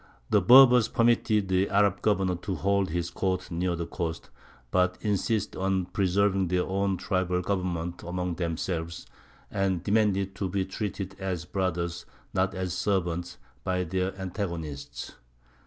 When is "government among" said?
7.43-8.33